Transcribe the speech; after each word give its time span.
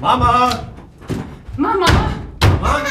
Mama! 0.00 0.50
Mama! 1.58 1.86
Mama! 2.40 2.84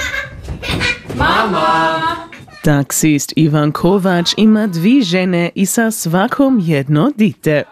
Mama! 1.17 2.29
Taksist 2.63 3.33
Ivan 3.35 3.71
Kovač 3.71 4.33
ima 4.37 4.67
dvi 4.67 5.01
žene 5.01 5.49
i 5.55 5.65
sa 5.65 5.91
svakom 5.91 6.59
jedno 6.63 7.11
dite. 7.15 7.63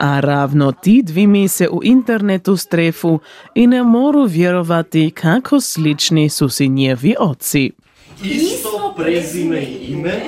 A 0.00 0.20
ravno 0.20 0.72
ti 0.72 1.02
dvimi 1.02 1.48
se 1.48 1.68
u 1.68 1.80
internetu 1.84 2.56
strefu 2.56 3.18
i 3.54 3.66
ne 3.66 3.82
moru 3.82 4.24
vjerovati 4.24 5.10
kako 5.10 5.60
slični 5.60 6.28
su 6.28 6.48
si 6.48 6.68
njevi 6.68 7.14
oci. 7.18 7.72
Isto 8.22 8.94
prezime 8.96 9.60
i 9.60 9.92
ime, 9.92 10.20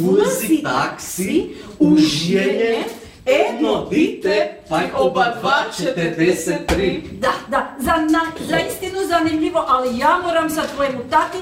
vozi 0.00 0.62
taksi, 0.62 1.50
užijenje, 1.78 2.84
jedno 3.26 3.86
dite, 3.90 4.54
pa 4.68 4.80
oba 4.96 5.24
dva 5.40 5.64
43. 5.78 7.00
Da, 7.20 7.32
da, 7.48 7.66
za, 7.78 7.92
na, 7.96 8.20
za 8.48 8.58
istinu 8.58 8.98
zanimljivo, 9.08 9.64
ali 9.68 9.98
ja 9.98 10.20
moram 10.24 10.50
sa 10.50 10.62
tvojemu 10.74 11.00
tati 11.10 11.38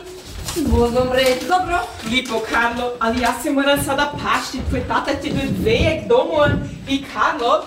Bogom 0.56 1.12
reći. 1.12 1.46
Dobro, 1.48 1.78
Lipo 2.10 2.40
Karlo, 2.50 2.92
ali 2.98 3.20
ja 3.20 3.34
se 3.42 3.50
moram 3.50 3.84
sada 3.84 4.12
pašti, 4.12 4.58
tvoj 4.68 4.82
tata 4.88 5.10
ti 5.22 5.30
do 5.30 5.40
dvejek 5.60 6.08
domov 6.08 6.46
i 6.88 7.04
Karlo, 7.14 7.64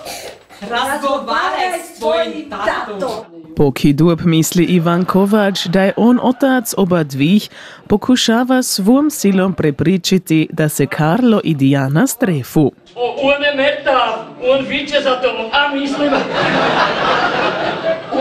razgovaraj 0.62 1.80
s 1.86 2.00
tvojim 2.00 2.50
tatom. 2.50 3.33
Pokidup 3.56 4.22
misli 4.26 4.64
Ivan 4.64 5.06
Kovač 5.06 5.66
da 5.66 5.84
je 5.84 5.94
on 5.98 6.20
otac 6.24 6.74
oba 6.78 7.04
dvih, 7.04 7.50
pokušava 7.88 8.64
svom 8.64 9.10
silom 9.10 9.54
prepričiti 9.54 10.48
da 10.52 10.70
se 10.70 10.86
Karlo 10.86 11.42
i 11.44 11.54
Diana 11.56 12.08
strefu. 12.08 12.72
O, 12.96 13.16
on 13.22 13.44
je 13.44 13.56
mrtav, 13.56 14.10
on 14.50 14.66
viče 14.66 15.02
za 15.04 15.22
tobom, 15.22 15.46
a 15.52 15.76
mislim... 15.76 16.12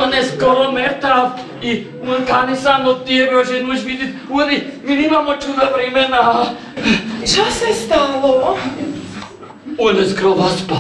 On 0.04 0.14
je 0.14 0.24
skoro 0.24 0.72
mrtav 0.72 1.30
i 1.62 1.84
on 2.02 2.26
kani 2.26 2.56
samo 2.56 2.92
tebe, 2.92 3.44
že 3.50 3.62
možeš 3.62 3.84
vidjeti, 3.84 4.12
oni, 4.30 4.60
mi 4.84 4.96
nimamo 4.96 5.32
čuda 5.32 5.70
vremena. 5.74 6.44
Čo 7.20 7.44
se 7.50 7.74
stalo? 7.86 8.56
On 9.78 9.96
je 9.96 10.08
skoro 10.10 10.34
vaspa. 10.34 10.76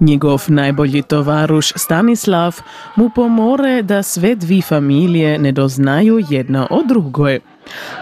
Njegov 0.00 0.44
najbolji 0.48 1.02
tovaruš 1.02 1.72
Stanislav 1.76 2.56
mu 2.96 3.10
pomore 3.14 3.82
da 3.82 4.02
sve 4.02 4.34
dvi 4.34 4.62
familije 4.62 5.38
ne 5.38 5.52
doznaju 5.52 6.20
jedna 6.28 6.66
o 6.70 6.82
drugoj. 6.82 7.40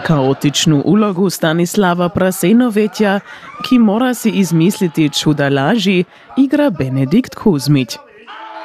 Kaotičnu 0.05 0.81
ulogu 0.85 1.29
Stanislava 1.29 2.09
Prasenovetja, 2.09 3.19
ki 3.69 3.79
mora 3.79 4.13
si 4.13 4.29
izmisliti 4.29 5.09
čuda 5.09 5.49
laži, 5.49 6.03
igra 6.37 6.69
Benedikt 6.69 7.35
Kuzmić. 7.35 7.97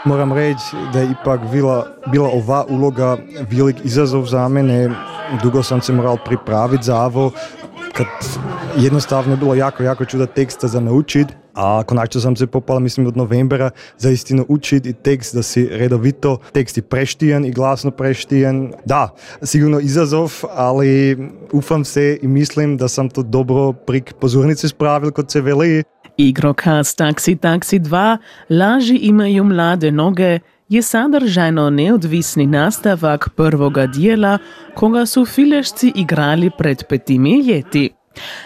Moram 0.05 0.33
reći 0.33 0.77
da 0.93 0.99
je 0.99 1.11
ipak 1.11 1.41
bila, 1.53 1.87
bila 2.07 2.29
ova 2.29 2.65
uloga 2.69 3.17
velik 3.51 3.77
izazov 3.85 4.25
za 4.25 4.49
mene. 4.49 4.91
Dugo 5.43 5.63
sam 5.63 5.81
se 5.81 5.93
moral 5.93 6.17
pripraviti 6.25 6.85
za 6.85 7.03
ovo, 7.03 7.31
kad 7.93 8.07
jednostavno 8.77 9.33
je 9.33 9.37
bilo 9.37 9.55
jako, 9.55 9.83
jako 9.83 10.05
čuda 10.05 10.27
teksta 10.27 10.69
za 10.69 10.81
naučit. 10.81 11.42
A 11.55 11.83
konačno 11.87 12.21
sam 12.21 12.37
se 12.37 12.47
popala, 12.47 12.81
mislim, 12.81 13.07
od 13.07 13.17
novembra 13.17 13.71
za 13.99 14.11
istinu 14.11 14.47
učit 14.49 14.87
i 14.87 14.93
tekst 14.93 15.35
da 15.35 15.43
si 15.43 15.69
redovito 15.71 16.39
tekst 16.53 16.77
je 16.77 16.83
preštijen 16.83 17.45
i 17.45 17.53
glasno 17.53 17.91
preštijen. 17.91 18.73
Da, 18.85 19.15
sigurno 19.43 19.81
izazov, 19.81 20.33
ali 20.51 21.19
ufam 21.53 21.85
se 21.85 22.19
i 22.23 22.29
mislim 22.29 22.77
da 22.77 22.89
sam 22.89 23.09
to 23.09 23.23
dobro 23.23 23.73
prik 23.73 24.13
pozornice 24.21 24.69
spravil, 24.69 25.11
kot 25.11 25.31
se 25.31 25.41
veli. 25.41 25.83
Igrokaz 26.17 26.89
Taxi 26.97 27.39
Taxi 27.39 27.81
2 27.81 28.19
Laži 28.51 28.97
imaju 28.97 29.45
mlade 29.45 29.91
noge 29.91 30.39
je 30.69 30.83
sadržajno 30.83 31.71
neodvisni 31.71 32.47
nastavak 32.47 33.29
prvoga 33.37 33.87
dijela 33.87 34.39
koga 34.75 35.07
su 35.07 35.27
filešci 35.27 35.93
igrali 35.95 36.51
pred 36.59 36.85
petimi 36.89 37.41
ljeti. 37.41 37.91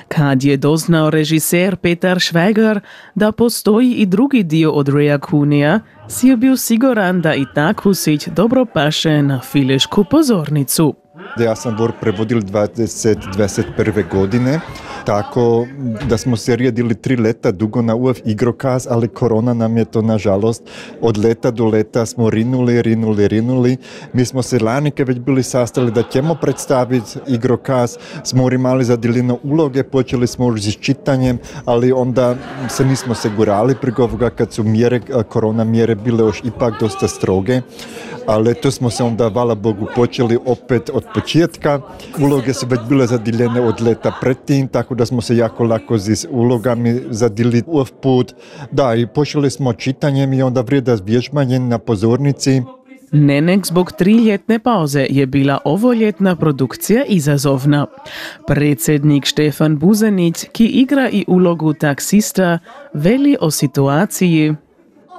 Kad 0.08 0.44
je 0.44 0.56
doznao 0.56 1.10
režiser 1.10 1.76
Petar 1.76 2.20
Švegar 2.20 2.80
da 3.14 3.32
postoji 3.32 3.92
i 3.92 4.06
drugi 4.06 4.42
dio 4.42 4.72
od 4.72 4.88
Rea 4.88 5.18
Kunija, 5.18 5.80
si 6.08 6.28
je 6.28 6.36
bio 6.36 6.56
siguran 6.56 7.20
da 7.20 7.34
i 7.34 7.44
takvu 7.54 7.94
sić 7.94 8.28
dobro 8.28 8.64
paše 8.64 9.22
na 9.22 9.40
filešku 9.40 10.04
pozornicu. 10.04 10.94
Ja 11.38 11.56
sam 11.56 11.76
Bor 11.76 11.92
prevodil 12.00 12.40
2021. 12.40 14.08
godine, 14.10 14.60
tako 15.06 15.66
da 16.08 16.16
smo 16.16 16.36
se 16.36 16.56
rijedili 16.56 16.94
tri 16.94 17.16
leta 17.16 17.52
dugo 17.52 17.82
na 17.82 17.94
UF 17.94 18.18
igrokaz, 18.24 18.86
ali 18.90 19.08
korona 19.08 19.54
nam 19.54 19.76
je 19.76 19.84
to 19.84 20.02
nažalost 20.02 20.62
od 21.00 21.18
leta 21.18 21.50
do 21.50 21.66
leta 21.66 22.06
smo 22.06 22.30
rinuli, 22.30 22.82
rinuli, 22.82 23.28
rinuli. 23.28 23.76
Mi 24.12 24.24
smo 24.24 24.42
se 24.42 24.58
lanike 24.58 25.04
već 25.04 25.18
bili 25.18 25.42
sastali 25.42 25.90
da 25.90 26.02
ćemo 26.02 26.34
predstaviti 26.34 27.18
igrokaz, 27.26 27.96
smo 28.24 28.50
imali 28.52 28.84
zadjeljeno 28.84 29.38
uloge, 29.42 29.82
počeli 29.82 30.26
smo 30.26 30.46
už 30.46 30.60
s 30.60 30.76
čitanjem, 30.80 31.38
ali 31.64 31.92
onda 31.92 32.34
se 32.68 32.84
nismo 32.84 33.14
segurali 33.14 33.74
preko 33.80 34.02
ovoga 34.02 34.30
kad 34.30 34.52
su 34.52 34.62
mjere, 34.62 35.00
korona 35.28 35.64
mjere 35.64 35.94
bile 35.94 36.24
još 36.24 36.40
ipak 36.44 36.80
dosta 36.80 37.08
stroge, 37.08 37.60
ali 38.26 38.54
to 38.54 38.70
smo 38.70 38.90
se 38.90 39.04
onda, 39.04 39.30
hvala 39.30 39.54
Bogu, 39.54 39.86
počeli 39.94 40.38
opet 40.46 40.90
od 40.92 41.04
početka. 41.14 41.80
Uloge 42.20 42.54
su 42.54 42.66
već 42.66 42.80
bile 42.88 43.06
zadiljene 43.06 43.60
od 43.60 43.80
leta 43.80 44.12
predtim, 44.20 44.68
tako 44.68 44.94
da 44.96 45.06
smo 45.06 45.20
se 45.20 45.36
jako 45.36 45.64
lako 45.64 45.98
s 45.98 46.26
ulogami 46.30 47.00
zadili 47.10 47.62
u 47.66 47.84
put. 48.02 48.34
Da, 48.72 48.94
i 48.94 49.06
počeli 49.06 49.50
smo 49.50 49.72
čitanjem 49.72 50.32
i 50.32 50.42
onda 50.42 50.60
vrijeda 50.60 50.98
vježbanje 51.04 51.58
na 51.58 51.78
pozornici. 51.78 52.62
Nenek 53.12 53.66
zbog 53.66 53.92
triljetne 53.92 54.58
pauze 54.58 55.06
je 55.10 55.26
bila 55.26 55.58
ovoljetna 55.64 56.36
produkcija 56.36 57.04
izazovna. 57.04 57.86
Predsjednik 58.46 59.24
Štefan 59.24 59.78
Buzanić, 59.78 60.44
ki 60.52 60.66
igra 60.66 61.08
i 61.10 61.24
ulogu 61.28 61.72
taksista, 61.72 62.58
veli 62.94 63.36
o 63.40 63.50
situaciji 63.50 64.54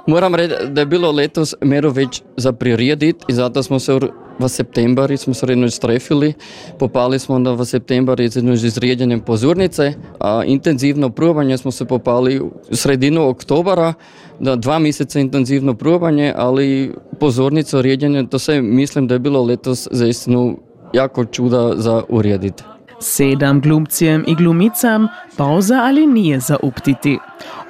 Moram 0.08 0.36
reći 0.36 0.54
da 0.70 0.82
je 0.82 0.86
bilo 0.86 1.12
letos 1.12 1.56
mero 1.62 1.90
već 1.90 2.22
za 2.38 2.52
priredit 2.52 3.16
i 3.28 3.34
zato 3.34 3.64
smo 3.64 3.80
se 3.80 4.00
v- 4.40 4.50
septembru 4.50 5.18
smo 5.18 5.34
se 5.34 5.46
redno 5.46 5.70
strefili, 5.70 6.34
popali 6.80 7.20
smo 7.20 7.36
onda 7.36 7.52
v 7.52 7.66
septembru 7.66 8.28
z 8.30 8.36
jedno 8.36 8.53
izređenjem 8.53 9.20
pozornice, 9.20 9.94
a 10.20 10.44
intenzivno 10.46 11.09
probanje 11.09 11.58
smo 11.58 11.72
se 11.72 11.86
popali 11.86 12.40
u 12.40 12.52
sredinu 12.72 13.30
oktobara, 13.30 13.94
da 14.40 14.56
dva 14.56 14.80
mjeseca 14.80 15.20
intenzivno 15.20 15.74
probanje, 15.74 16.34
ali 16.36 16.94
pozornica, 17.20 17.81
ređenje, 17.81 18.28
to 18.28 18.40
sve 18.40 18.62
mislim 18.62 19.08
da 19.08 19.16
je 19.16 19.20
bilo 19.20 19.44
letos 19.44 19.88
zaistinu 19.92 20.58
jako 20.94 21.25
čuda 21.25 21.74
za 21.75 22.04
urediti. 22.09 22.64
Sedam 23.00 23.62
glumcem 23.62 24.24
i 24.28 24.35
glumicam 24.35 25.08
pauza 25.38 25.75
ali 25.84 26.08
nije 26.08 26.40
za 26.40 26.58
uptiti. 26.63 27.18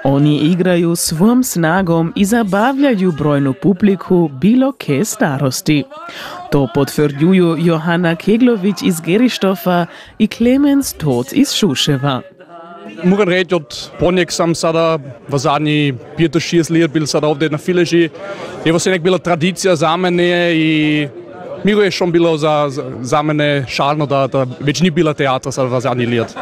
Oni 0.04 0.38
igraju 0.38 0.96
svom 0.96 1.44
snagom 1.44 2.14
i 2.16 2.26
zabavljaju 2.26 3.12
brojnu 3.12 3.54
publiku 3.62 4.30
bilo 4.42 4.72
ke 4.72 5.06
starosti. 5.06 5.84
To 6.52 6.68
potvrđuju 6.74 7.56
Johanna 7.60 8.16
Keglović 8.16 8.76
iz 8.82 9.02
Gerištofa 9.02 9.86
i 10.20 10.28
Clemens 10.28 10.94
Todt 10.94 11.34
iz 11.34 11.54
Šuševa. 11.54 12.22
Moram 13.04 13.30
reći, 13.30 13.56
od 13.56 13.90
ponijek 14.00 14.32
sam 14.32 14.56
sada 14.56 15.00
v 15.28 15.38
zadnji 15.38 15.94
5-6 16.18 16.82
let 16.82 16.92
bil 16.92 17.06
sada 17.06 17.28
ovdje 17.28 17.50
na 17.50 17.58
Fileži. 17.58 18.10
Evo 18.66 18.80
se 18.80 18.90
nek 18.92 19.02
bila 19.02 19.18
tradicija 19.18 19.76
za 19.76 19.98
mene 19.98 20.56
i 20.56 21.08
Miro 21.68 21.84
je 21.84 21.92
šon 21.92 22.12
bilo 22.12 22.38
za, 22.38 22.70
za, 23.02 23.22
mene 23.22 23.66
šalno, 23.68 24.06
da, 24.06 24.28
da 24.28 24.46
već 24.60 24.82
ni 24.82 24.92
bila 24.92 25.14
teatra 25.14 25.64
v 25.64 25.80
zadnji 25.80 26.06
let. 26.06 26.36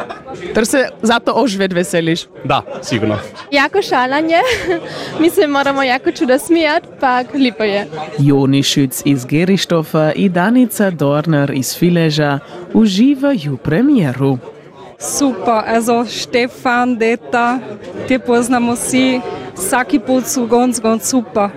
Ter 0.54 0.66
se 0.66 0.88
zato 1.02 1.32
ožvet 1.34 1.72
veseliš. 1.72 2.20
Da, 2.44 2.62
sigurno. 2.82 3.18
Jako 3.50 3.82
šalanje. 3.82 4.36
Mi 5.20 5.30
se 5.30 5.46
moramo 5.46 5.82
jako 5.82 6.12
čudo 6.12 6.38
smijat, 6.38 6.82
pa 7.00 7.24
lipo 7.34 7.64
je. 7.64 7.86
Joni 8.18 8.62
Šüc 8.62 9.02
iz 9.04 9.24
Gerištofa 9.24 10.12
i 10.12 10.28
Danica 10.28 10.90
Dorner 10.90 11.50
iz 11.50 11.78
Fileža 11.78 12.38
uživaju 12.72 13.56
premijeru. 13.56 14.38
Super, 14.98 15.62
also 15.66 16.04
Stefan, 16.04 16.96
Deta, 16.96 17.58
te 18.08 18.18
poznamo 18.18 18.76
svi, 18.76 19.20
svaki 19.68 19.98
put 19.98 20.26
su 20.26 20.46
gonc, 20.46 20.80
gonc 20.80 21.02
super. 21.02 21.48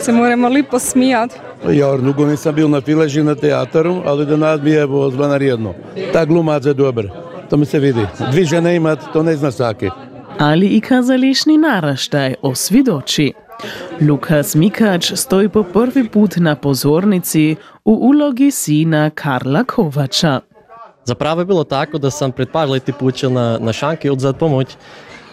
Se 0.00 0.12
moramo 0.12 0.48
lipo 0.48 0.78
smijat. 1.62 1.76
Ja 1.76 1.96
dugo 1.96 2.26
nisam 2.26 2.54
bil 2.54 2.68
na 2.68 2.80
Fileži 2.80 3.22
na 3.22 3.34
teatru, 3.34 4.02
ali 4.04 4.26
danas 4.26 4.60
mi 4.62 4.70
je 4.70 4.86
bilo 4.86 5.10
zvanarjedno. 5.10 5.74
Ta 6.12 6.24
glumac 6.24 6.64
je 6.64 6.74
dobar, 6.74 7.08
to 7.50 7.56
mi 7.56 7.66
se 7.66 7.78
vidi. 7.78 8.06
Dvi 8.30 8.44
žene 8.44 8.76
imat, 8.76 8.98
to 9.12 9.22
ne 9.22 9.36
zna 9.36 9.50
svaki. 9.50 9.90
ali 10.38 10.66
i 10.66 10.80
kazališni 10.80 11.58
naraštaj 11.58 12.34
osvidoči. 12.42 13.32
Lukas 14.08 14.54
Mikač 14.54 15.12
stoji 15.14 15.48
po 15.48 15.62
prvi 15.62 16.08
put 16.08 16.36
na 16.36 16.56
pozornici 16.56 17.56
u 17.84 17.92
ulogi 17.92 18.50
sina 18.50 19.10
Karla 19.10 19.64
Kovača. 19.64 20.40
Zapravo 21.04 21.40
je 21.40 21.44
bilo 21.44 21.64
tako 21.64 21.98
da 21.98 22.10
sam 22.10 22.32
pred 22.32 22.48
par 22.50 22.68
leti 22.68 22.92
počel 22.92 23.32
na, 23.32 23.58
na 23.58 23.72
šanki 23.72 24.10
odzad 24.10 24.38
pomoć 24.38 24.76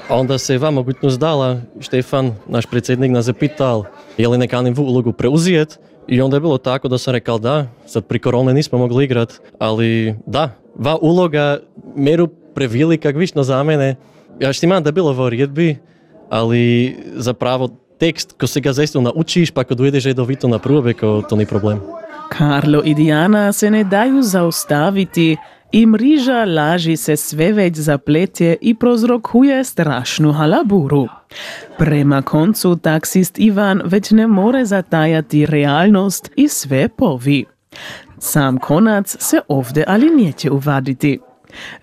A 0.10 0.16
onda 0.16 0.38
se 0.38 0.58
vama 0.58 0.76
mogućnost 0.76 1.19
dala, 1.19 1.62
Štefan, 1.80 2.36
naš 2.48 2.66
predsjednik, 2.66 3.12
nas 3.12 3.28
je 3.28 3.34
pital 3.34 3.84
je 4.18 4.28
li 4.28 4.38
neka 4.38 4.64
ulogu 4.78 5.14
preuzijet 5.14 5.80
i 6.08 6.22
onda 6.22 6.36
je 6.36 6.42
bilo 6.42 6.58
tako 6.58 6.88
da 6.88 6.98
sam 6.98 7.14
rekao 7.14 7.38
da, 7.40 7.68
sad 7.86 8.06
pri 8.06 8.20
korone 8.20 8.54
nismo 8.54 8.78
mogli 8.78 9.04
igrat, 9.04 9.34
ali 9.60 10.16
da, 10.26 10.50
va 10.76 10.98
uloga 11.02 11.60
meru 11.96 12.28
prevelika, 12.28 13.10
višno 13.10 13.44
za 13.44 13.64
mene. 13.64 13.96
Ja 14.40 14.54
što 14.54 14.66
imam 14.66 14.84
da 14.84 14.92
bilo 14.92 15.14
v 15.14 15.30
redbi, 15.30 15.78
ali 16.30 16.96
zapravo 17.16 17.70
tekst, 18.00 18.36
ko 18.40 18.48
se 18.48 18.60
ga 18.60 18.74
zaista 18.74 19.02
naučiš, 19.02 19.52
pa 19.52 19.64
ko 19.64 19.76
dojdeš 19.76 20.06
redovito 20.06 20.48
na 20.48 20.60
probe, 20.60 20.94
ko 20.94 21.24
to 21.30 21.36
ni 21.36 21.46
problem. 21.46 21.80
Karlo 22.30 22.82
i 22.86 22.94
Diana 22.94 23.52
se 23.52 23.72
ne 23.72 23.84
daju 23.84 24.22
zaustaviti 24.22 25.38
i 25.72 25.86
mriža 25.86 26.46
laži 26.46 26.98
se 26.98 27.16
sve 27.16 27.52
već 27.52 27.78
zapletje 27.78 28.58
i 28.62 28.76
prozrokuje 28.76 29.64
strašnu 29.64 30.32
halaburu. 30.32 31.08
Prema 31.77 32.21
koncu 32.21 32.75
taksist 32.75 33.39
Ivan 33.39 33.81
već 33.85 34.12
ne 34.12 34.27
more 34.27 34.65
zatajati 34.65 35.45
realnost 35.45 36.31
i 36.35 36.47
sve 36.47 36.88
povi. 36.88 37.45
Sam 38.19 38.57
konac 38.57 39.15
se 39.19 39.39
ovdje 39.47 39.83
ali 39.88 40.09
neće 40.09 40.51
uvaditi. 40.51 41.19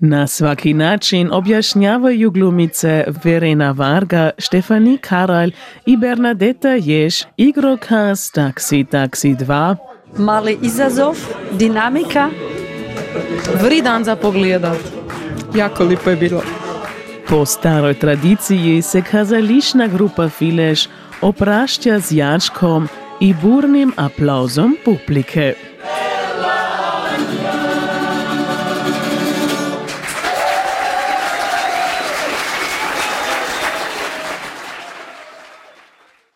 Na 0.01 0.27
svaki 0.27 0.75
način 0.75 1.29
objašnjavaju 1.33 2.31
glumice 2.31 3.05
Verena 3.25 3.71
Varga, 3.71 4.31
Štefani 4.39 4.99
Karalj 4.99 5.53
i 5.87 5.97
Bernadeta 5.97 6.69
Ješ 6.69 7.23
igrokaz 7.37 8.21
Taxi 8.21 8.87
Taxi 8.87 9.37
2. 9.37 9.77
Mali 10.17 10.59
izazov, 10.63 11.17
dinamika. 11.53 12.29
Vridan 13.63 14.05
za 14.05 14.17
pogledat. 14.17 14.79
Jako 15.55 15.85
lipo 15.85 16.11
je 16.11 16.17
bilo. 16.17 16.43
Po 17.31 17.47
staroj 17.47 17.95
tradiciji 17.95 18.83
se 18.83 19.03
kazališna 19.03 19.87
grupa 19.87 20.29
Filež 20.29 20.89
oprašča 21.21 21.99
z 21.99 22.13
jačkom 22.13 22.89
i 23.21 23.35
burnim 23.35 23.93
aplauzom 23.97 24.77
publike. 24.85 25.55
Bella, 25.83 27.60